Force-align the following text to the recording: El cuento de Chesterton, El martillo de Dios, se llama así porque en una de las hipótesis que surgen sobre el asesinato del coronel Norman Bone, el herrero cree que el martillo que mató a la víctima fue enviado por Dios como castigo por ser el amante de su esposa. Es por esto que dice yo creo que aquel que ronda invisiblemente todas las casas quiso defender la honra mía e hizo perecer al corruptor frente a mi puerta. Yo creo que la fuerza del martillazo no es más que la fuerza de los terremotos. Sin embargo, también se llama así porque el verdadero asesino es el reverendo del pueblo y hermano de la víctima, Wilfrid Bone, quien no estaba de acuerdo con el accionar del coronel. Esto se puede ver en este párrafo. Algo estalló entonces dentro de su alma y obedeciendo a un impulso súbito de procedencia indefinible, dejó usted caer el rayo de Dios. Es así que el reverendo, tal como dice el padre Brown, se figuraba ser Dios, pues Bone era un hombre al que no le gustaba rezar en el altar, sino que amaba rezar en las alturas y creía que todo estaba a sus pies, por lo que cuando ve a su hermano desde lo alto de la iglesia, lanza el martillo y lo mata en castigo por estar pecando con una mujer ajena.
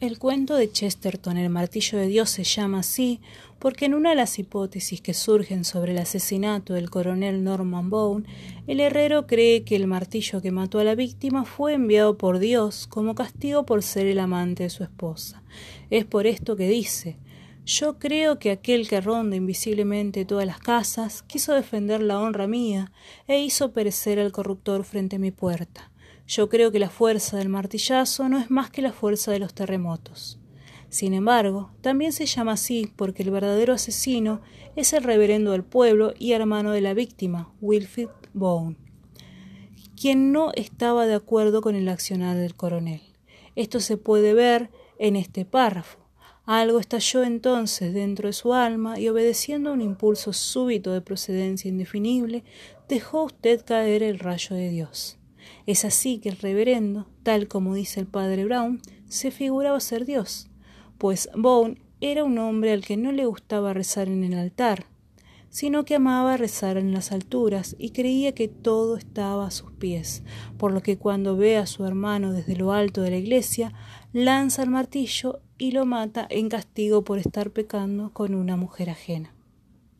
El 0.00 0.20
cuento 0.20 0.54
de 0.54 0.70
Chesterton, 0.70 1.38
El 1.38 1.50
martillo 1.50 1.98
de 1.98 2.06
Dios, 2.06 2.30
se 2.30 2.44
llama 2.44 2.80
así 2.80 3.20
porque 3.58 3.86
en 3.86 3.94
una 3.94 4.10
de 4.10 4.14
las 4.14 4.38
hipótesis 4.38 5.00
que 5.00 5.12
surgen 5.12 5.64
sobre 5.64 5.90
el 5.90 5.98
asesinato 5.98 6.74
del 6.74 6.88
coronel 6.88 7.42
Norman 7.42 7.90
Bone, 7.90 8.24
el 8.68 8.78
herrero 8.78 9.26
cree 9.26 9.64
que 9.64 9.74
el 9.74 9.88
martillo 9.88 10.40
que 10.40 10.52
mató 10.52 10.78
a 10.78 10.84
la 10.84 10.94
víctima 10.94 11.44
fue 11.44 11.74
enviado 11.74 12.16
por 12.16 12.38
Dios 12.38 12.86
como 12.86 13.16
castigo 13.16 13.66
por 13.66 13.82
ser 13.82 14.06
el 14.06 14.20
amante 14.20 14.62
de 14.62 14.70
su 14.70 14.84
esposa. 14.84 15.42
Es 15.90 16.04
por 16.04 16.28
esto 16.28 16.54
que 16.54 16.68
dice 16.68 17.16
yo 17.68 17.98
creo 17.98 18.38
que 18.38 18.50
aquel 18.50 18.88
que 18.88 19.02
ronda 19.02 19.36
invisiblemente 19.36 20.24
todas 20.24 20.46
las 20.46 20.58
casas 20.58 21.22
quiso 21.22 21.52
defender 21.52 22.00
la 22.00 22.18
honra 22.18 22.46
mía 22.46 22.92
e 23.26 23.40
hizo 23.40 23.72
perecer 23.72 24.18
al 24.18 24.32
corruptor 24.32 24.84
frente 24.84 25.16
a 25.16 25.18
mi 25.18 25.32
puerta. 25.32 25.90
Yo 26.28 26.50
creo 26.50 26.70
que 26.70 26.78
la 26.78 26.90
fuerza 26.90 27.38
del 27.38 27.48
martillazo 27.48 28.28
no 28.28 28.38
es 28.38 28.50
más 28.50 28.70
que 28.70 28.82
la 28.82 28.92
fuerza 28.92 29.32
de 29.32 29.38
los 29.38 29.54
terremotos. 29.54 30.38
Sin 30.90 31.14
embargo, 31.14 31.70
también 31.80 32.12
se 32.12 32.26
llama 32.26 32.52
así 32.52 32.92
porque 32.96 33.22
el 33.22 33.30
verdadero 33.30 33.72
asesino 33.72 34.42
es 34.76 34.92
el 34.92 35.04
reverendo 35.04 35.52
del 35.52 35.64
pueblo 35.64 36.12
y 36.18 36.32
hermano 36.32 36.72
de 36.72 36.82
la 36.82 36.92
víctima, 36.92 37.50
Wilfrid 37.62 38.08
Bone, 38.34 38.76
quien 39.98 40.30
no 40.30 40.52
estaba 40.54 41.06
de 41.06 41.14
acuerdo 41.14 41.62
con 41.62 41.74
el 41.74 41.88
accionar 41.88 42.36
del 42.36 42.54
coronel. 42.54 43.00
Esto 43.56 43.80
se 43.80 43.96
puede 43.96 44.34
ver 44.34 44.70
en 44.98 45.16
este 45.16 45.46
párrafo. 45.46 45.98
Algo 46.44 46.78
estalló 46.78 47.24
entonces 47.24 47.94
dentro 47.94 48.28
de 48.28 48.34
su 48.34 48.52
alma 48.52 49.00
y 49.00 49.08
obedeciendo 49.08 49.70
a 49.70 49.72
un 49.72 49.80
impulso 49.80 50.34
súbito 50.34 50.92
de 50.92 51.00
procedencia 51.00 51.70
indefinible, 51.70 52.44
dejó 52.86 53.24
usted 53.24 53.64
caer 53.64 54.02
el 54.02 54.18
rayo 54.18 54.54
de 54.54 54.68
Dios. 54.68 55.17
Es 55.66 55.84
así 55.84 56.18
que 56.18 56.28
el 56.28 56.36
reverendo, 56.36 57.08
tal 57.22 57.48
como 57.48 57.74
dice 57.74 58.00
el 58.00 58.06
padre 58.06 58.44
Brown, 58.44 58.80
se 59.08 59.30
figuraba 59.30 59.80
ser 59.80 60.04
Dios, 60.04 60.50
pues 60.98 61.28
Bone 61.34 61.80
era 62.00 62.24
un 62.24 62.38
hombre 62.38 62.72
al 62.72 62.84
que 62.84 62.96
no 62.96 63.12
le 63.12 63.26
gustaba 63.26 63.72
rezar 63.72 64.08
en 64.08 64.24
el 64.24 64.38
altar, 64.38 64.86
sino 65.50 65.84
que 65.84 65.94
amaba 65.94 66.36
rezar 66.36 66.76
en 66.76 66.92
las 66.92 67.10
alturas 67.12 67.74
y 67.78 67.90
creía 67.90 68.32
que 68.32 68.48
todo 68.48 68.96
estaba 68.96 69.46
a 69.46 69.50
sus 69.50 69.72
pies, 69.72 70.22
por 70.58 70.72
lo 70.72 70.82
que 70.82 70.98
cuando 70.98 71.36
ve 71.36 71.56
a 71.56 71.66
su 71.66 71.84
hermano 71.84 72.32
desde 72.32 72.56
lo 72.56 72.72
alto 72.72 73.02
de 73.02 73.10
la 73.10 73.16
iglesia, 73.16 73.72
lanza 74.12 74.62
el 74.62 74.70
martillo 74.70 75.40
y 75.56 75.72
lo 75.72 75.86
mata 75.86 76.26
en 76.30 76.48
castigo 76.48 77.02
por 77.02 77.18
estar 77.18 77.50
pecando 77.50 78.12
con 78.12 78.34
una 78.34 78.56
mujer 78.56 78.90
ajena. 78.90 79.34